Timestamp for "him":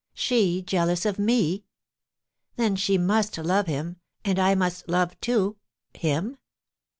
3.67-3.97, 5.93-6.39